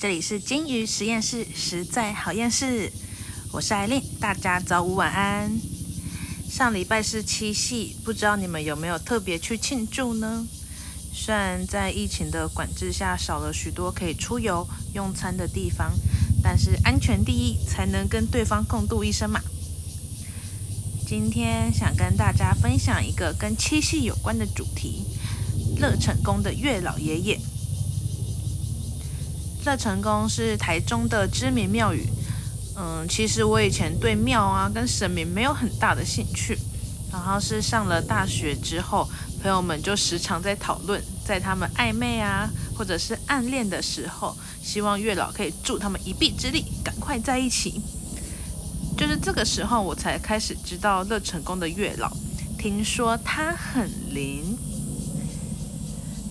[0.00, 2.92] 这里是金鱼实验室，实在好厌世。
[3.50, 5.50] 我是艾琳，大家早午晚安。
[6.48, 10.46] 上礼拜是七夕，不知道你们有没有特别去庆祝呢？
[11.12, 14.64] 虽然在疫情的管制下，少了许多可以出游
[14.94, 15.92] 用餐的地方，
[16.40, 19.40] 但是安全第一，才能跟对方共度一生嘛。
[21.08, 25.02] 今天想跟大家分享一个跟七夕有关的主题——
[25.80, 27.40] 乐成宫的月老爷爷。
[29.64, 32.06] 乐成宫是台中的知名庙宇。
[32.76, 36.56] 嗯，其实我以前对庙啊跟神明没有很大的兴趣，
[37.12, 39.08] 然后是上了大学之后，
[39.42, 47.80] 朋友们就时常在讨论，在他们暧昧啊或者是暗恋的时候，希望月老可以助他们一臂之力，赶快在一起。
[48.96, 52.12] 就是这个时候，我才开始知道乐成功的月老，
[52.58, 54.56] 听说他很灵。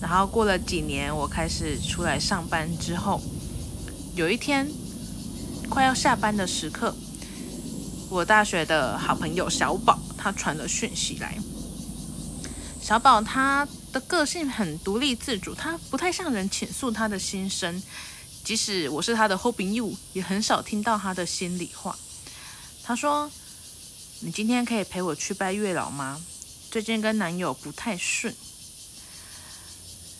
[0.00, 3.20] 然后过了几年，我开始出来上班之后，
[4.14, 4.68] 有一天。
[5.70, 6.96] 快要下班的时刻，
[8.08, 11.36] 我大学的好朋友小宝他传了讯息来。
[12.80, 17.82] 小宝他的个性很独立自主，他不太向人倾诉他的心声，
[18.42, 21.94] 即使我是他的 hoping you，也很少听到他的心里话。
[22.82, 23.30] 他说
[24.20, 26.18] ：“你今天可以陪我去拜月老吗？
[26.70, 28.34] 最近跟男友不太顺。”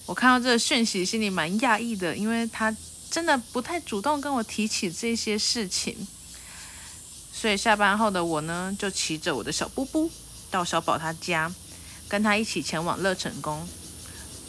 [0.09, 2.75] 我看到这个讯息，心里蛮讶异的，因为他。
[3.11, 5.97] 真的不太主动跟我提起这些事情，
[7.33, 10.11] 所以下班后的我呢，就骑着我的小布布
[10.51, 11.51] 到小宝他家，
[12.07, 13.67] 跟他一起前往乐成宫。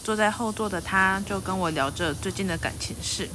[0.04, 3.30] 坐在后座的他，就跟我聊着最近的感情事。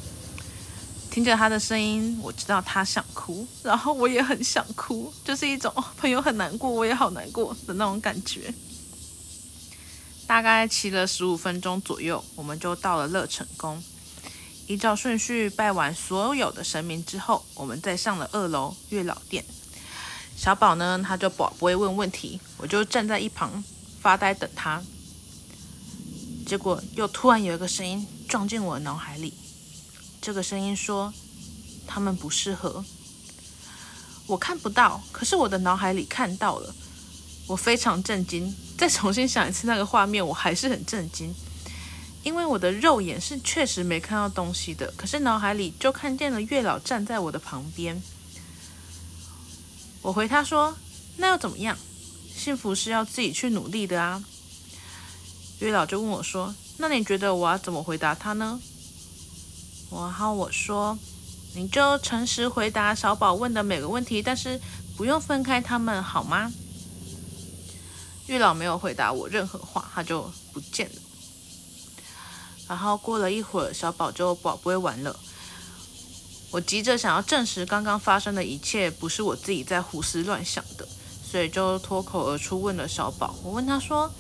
[1.11, 8.53] 听着他的声音，我知道他想哭，然后我也很想哭，就是一种朋友很难过，我也好难过的那种感觉。
[10.27, 13.83] 大概骑了十五分钟左右，我们就到了乐成宫。
[14.67, 19.45] 依照顺序拜完所有的神明之后，我们再上了二楼月老殿。
[20.37, 23.63] 小宝呢，他就不不会问问题，我就站在一旁
[24.01, 24.83] 发呆等他。
[26.47, 29.35] 结果又突然有一个声音撞进我脑海里，
[30.21, 31.13] 这个声音说
[31.87, 32.85] ：“他们不适合。”
[34.27, 36.75] 我看不到，可是我的脑海里看到了，
[37.47, 38.55] 我非常震惊。
[38.77, 41.35] 再重新想一次那个画面，我还是很震惊。
[42.23, 48.03] 因为我的肉眼是确实没看到东西的，可是脑海里就看见了月老站在我的旁边。
[50.01, 50.75] 我回他说
[51.19, 51.77] ：“那又怎么样？
[52.35, 54.25] 幸福是要自己去努力的啊。”
[55.61, 58.59] 月老就问我说：“那你觉得我要怎么回答他呢？”
[59.93, 60.99] 然后我说
[61.55, 64.59] ：“你就诚实回答小宝问的每个问题，但是
[64.97, 66.53] 不用分开他们，好吗？”
[68.27, 70.95] 月老没有回答我任何话，他就不见了。
[72.67, 75.15] 然后过了一会儿，小宝就宝不会玩了。
[76.51, 80.89] 我急着想要证实刚刚发生的一切不是我自己在胡思乱想的，
[81.31, 83.35] 所以就脱口而出问了小宝。
[83.43, 84.11] 我问他说：“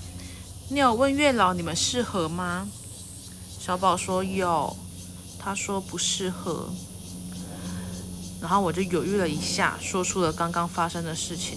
[0.69, 2.69] 你有问月老你们适合吗？”
[3.59, 4.77] 小宝说有，
[5.39, 6.69] 他说不适合。
[8.43, 11.57] 然后我就犹豫了一下，说出了刚刚发生的事情。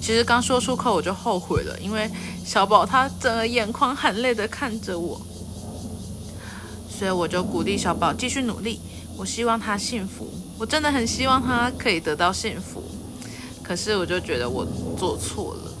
[0.00, 2.10] 其实刚说出口我就后悔了，因为
[2.44, 5.20] 小宝他整个眼眶含泪的看着我。
[6.88, 8.80] 所以我就鼓励小宝继续努力，
[9.16, 10.28] 我希望他幸福，
[10.58, 12.82] 我真的很希望他可以得到幸福。
[13.62, 14.66] 可是我就觉得我
[14.98, 15.72] 做错了。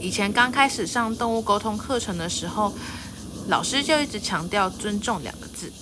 [0.00, 2.72] 以前刚开始上动物沟通课程的时候，
[3.48, 5.72] 老师就一直强调尊重两个字，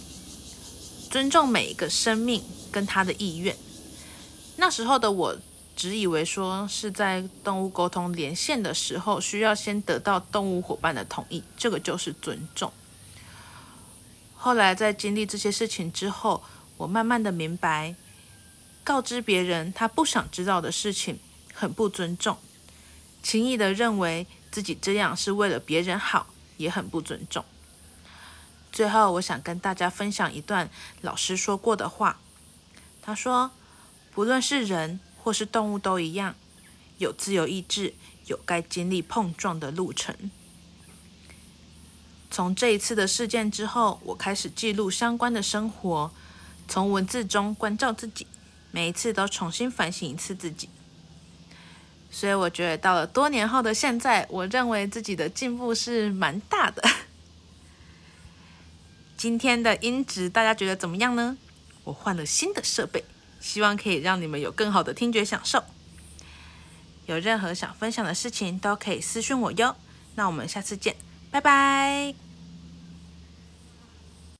[1.11, 3.57] 尊重每一个生命跟他的意愿。
[4.57, 5.37] 那时候的我。
[5.83, 12.73] 只以为说是在动物沟通连线的时候，需要先得到动物伙伴的同意，这个就是尊重。
[14.37, 16.45] 后来在经历这些事情之后，
[16.77, 17.97] 我慢慢的明白，
[18.85, 21.19] 告知别人他不想知道的事情，
[21.53, 22.37] 很不尊重；
[23.21, 26.29] 轻易的认为自己这样是为了别人好，
[26.59, 27.45] 也很不尊重。
[28.71, 30.71] 最后，我想跟大家分享一段
[31.01, 32.21] 老师说过的话，
[33.03, 33.51] 他说
[34.15, 36.35] ：“不论是人。”或是动物都一样，
[36.99, 37.95] 有自由意志，
[38.27, 40.31] 有该经历碰撞的路程。
[42.31, 46.11] 从这一次的事件之后，我开始记录相关的生活，
[46.67, 48.27] 从文字中关照自己，
[48.71, 50.69] 每一次都重新反省一次自己。
[52.11, 56.83] 所以我觉得到了多年后的现在，我认为自己的进步是蛮大的。
[59.17, 61.39] 今天的音质大家觉得怎么样呢？
[61.85, 63.05] 我换了新的设备。
[63.43, 65.63] 希望可以让你们有更好的听觉享受。
[67.05, 69.77] 有任何想分享的事情，都可以私讯我哟。
[70.15, 70.97] 那我们下次见，
[71.31, 72.32] 拜拜。